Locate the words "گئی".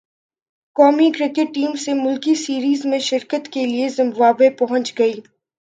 4.99-5.13